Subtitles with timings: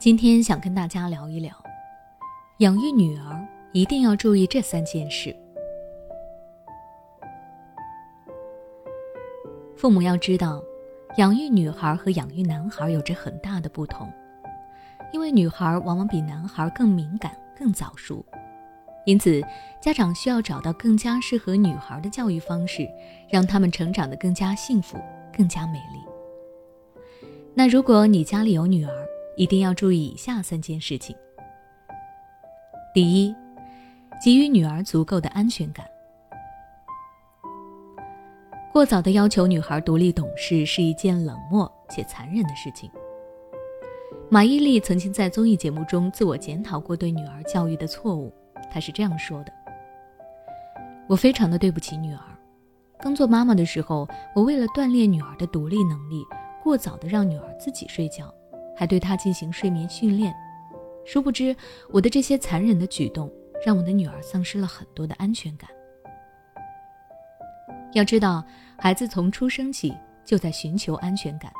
[0.00, 1.54] 今天想跟大家聊一聊，
[2.60, 5.36] 养育女儿一定要注意这三件事。
[9.76, 10.62] 父母要知道，
[11.18, 14.10] 养育女孩和养育男孩有着很大的不同，
[15.12, 18.24] 因为女孩往往比男孩更敏感、更早熟，
[19.04, 19.38] 因此
[19.82, 22.88] 家长需要找到更加适合女孩的教育方式，
[23.28, 24.96] 让他们成长得更加幸福、
[25.36, 26.00] 更加美丽。
[27.52, 29.06] 那如果你家里有女儿，
[29.40, 31.16] 一定要注意以下三件事情。
[32.92, 33.34] 第一，
[34.22, 35.86] 给予女儿足够的安全感。
[38.70, 42.90] 过早的要求女孩独立懂事是一件冷漠且残忍的事情。
[44.28, 48.30] 马伊琍曾经在综艺节目中自我检讨过对女儿教育的错误，
[48.70, 49.52] 她是这样说的
[51.08, 52.20] ：“我非常的对不起女儿。
[52.98, 56.22] 刚做妈妈的时候，我为了锻炼女儿的独立能力，
[56.62, 58.30] 过早的让女儿自己睡觉。”
[58.80, 60.34] 还对她进行睡眠训练，
[61.04, 61.54] 殊不知
[61.90, 63.30] 我的这些残忍的举动
[63.62, 65.68] 让我的女儿丧失了很多的安全感。
[67.92, 68.42] 要知道，
[68.78, 71.52] 孩子从出生起就在寻求安全感，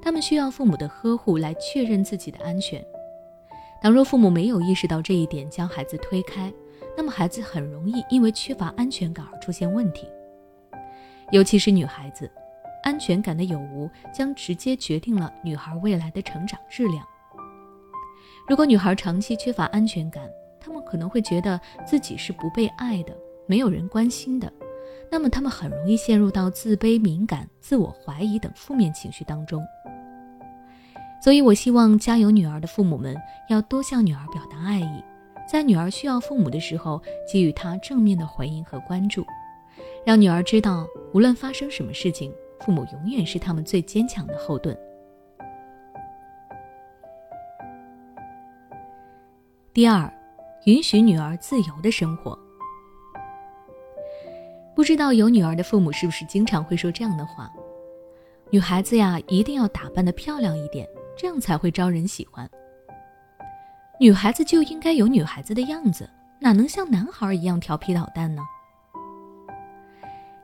[0.00, 2.80] 他们需要父母的呵护来确认自己的安全。
[3.82, 6.52] 倘若父母没有意识到这一点，将孩子推开，
[6.96, 10.06] 那么孩子很容易因为缺乏安全感而出现问题，
[11.32, 12.30] 尤其是女孩子。
[12.82, 17.04] 安全感的有无将直接决定了女孩未来的成长质量。
[18.48, 20.28] 如果女孩长期缺乏安全感，
[20.60, 24.52] 她们可能会觉得自己是不被爱的，没有人关心的，
[25.10, 29.64] 那么她们很容易陷入到自卑、敏感、自我怀疑等负面情绪当中。
[31.22, 33.14] 所以，我希望家有女儿的父母们
[33.48, 35.04] 要多向女儿表达爱意，
[35.46, 39.24] 在女儿需要父母的时候给予她正面的回应和关注，
[40.04, 42.32] 让女儿知道，无论发生什么事情。
[42.60, 44.76] 父母永远是他们最坚强的后盾。
[49.72, 50.12] 第二，
[50.64, 52.38] 允许女儿自由的生活。
[54.74, 57.50] 不知道有女儿的父母是不是经常会说这样的话
[58.50, 62.48] ：“女孩子呀，一定要打扮的漂亮一点，这样才会招人喜欢。
[63.98, 66.08] 女孩子就应该有女孩子的样子，
[66.40, 68.42] 哪能像男孩一样调皮捣蛋呢？”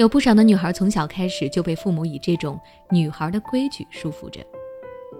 [0.00, 4.40] 有不少的女孩从小开始就被父母以这种女孩的规矩束缚着，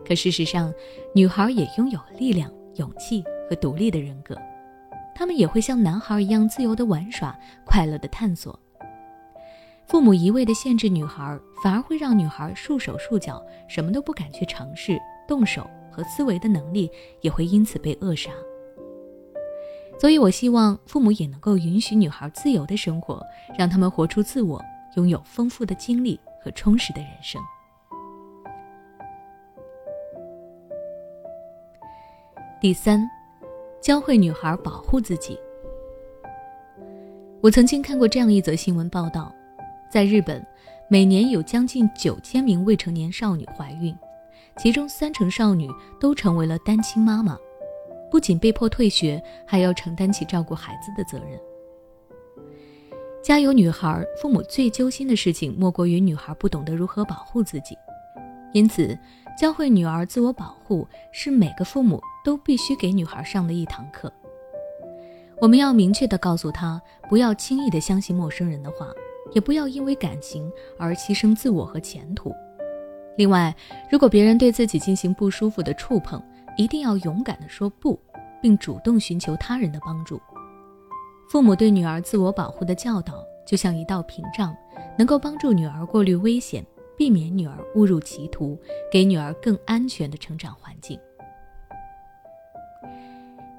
[0.08, 0.72] 可事实上，
[1.14, 4.34] 女孩也拥有力量、勇气和独立的人格，
[5.14, 8.58] 她们也会像男孩一样自由的玩耍、快乐的探索。
[9.86, 14.98] 父母一味的限制女孩，反而会让女孩束手束脚，什么都不敢去尝试，
[15.28, 16.90] 动手和思维的能力
[17.20, 18.30] 也会因此被扼杀。
[20.00, 23.22] 所以，我希望父母也能够允许女孩自由的生活，
[23.58, 24.58] 让他们活出自我，
[24.96, 27.40] 拥有丰富的经历和充实的人生。
[32.60, 33.00] 第三，
[33.80, 35.38] 教会女孩保护自己。
[37.40, 39.34] 我曾经看过这样一则新闻报道，
[39.90, 40.46] 在日本，
[40.88, 43.96] 每年有将近九千名未成年少女怀孕，
[44.58, 47.38] 其中三成少女都成为了单亲妈妈。
[48.10, 51.40] 不仅被迫退学，还要承担起照顾孩子的责任。
[53.22, 57.76] 家有女孩，父母最揪心的事情莫过于女孩不懂得如何保护自己。
[58.53, 58.98] 因此，
[59.38, 64.10] 教会女儿自我保护是每个父母都必须给女孩上的一堂课。
[65.38, 68.88] 我们要明确地告诉她，不要轻易地相信陌生人的话，
[69.32, 72.34] 也不要因为感情而牺牲自我和前途。
[73.19, 73.54] 另外，
[73.91, 76.20] 如果别人对自己进行不舒服的触碰，
[76.56, 78.00] 一定要勇敢地说不，
[78.41, 80.19] 并主动寻求他人的帮助。
[81.30, 84.52] 父母对女儿自我保护的教导，就像一道屏障，
[84.98, 86.66] 能够帮助女儿过滤危险，
[86.98, 88.58] 避免女儿误入歧途，
[88.91, 90.98] 给女儿更安全的成长环境。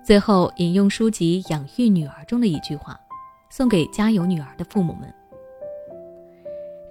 [0.03, 2.99] 最后，引用书籍《养育女儿》中的一句话，
[3.49, 5.09] 送给家有女儿的父母们：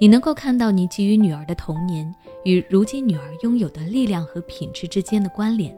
[0.01, 2.11] 你能够看到你给予女儿的童年
[2.45, 5.77] 与如今女儿拥有的力量和品质之间的关联。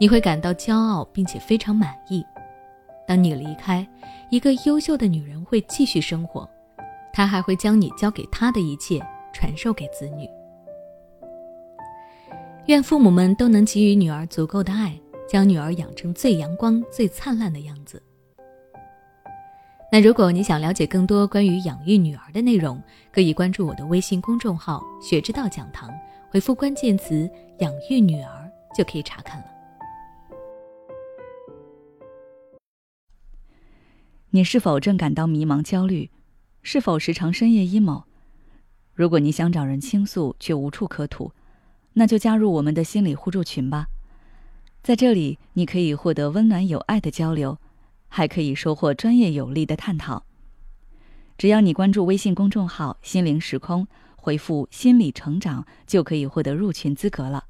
[0.00, 2.24] 你会感到骄傲，并且非常满意。
[3.08, 3.88] 当你离开，
[4.28, 6.46] 一个优秀的女人会继续生活，
[7.10, 9.00] 她还会将你交给她的一切
[9.32, 10.28] 传授给子女。
[12.66, 14.94] 愿父母们都能给予女儿足够的爱，
[15.26, 18.02] 将女儿养成最阳光、最灿烂的样子。
[19.90, 22.78] 那如果你想了解更多关于养育女儿的内容，
[23.10, 25.90] 可以关注我的微信公众号“学之道讲堂”，
[26.28, 27.26] 回复关键词
[27.60, 29.46] “养育女儿”就可以查看了。
[34.30, 36.10] 你是否正感到迷茫、焦虑？
[36.62, 38.02] 是否时常深夜 emo？
[38.92, 41.32] 如果你想找人倾诉却无处可吐，
[41.94, 43.86] 那就加入我们的心理互助群吧。
[44.82, 47.58] 在这里，你可以获得温暖有爱的交流，
[48.08, 50.24] 还可以收获专业有力的探讨。
[51.38, 57.44] 只要你关注微信公众号“心灵时空”，回复“心理成长”，就可以获得入群资格了。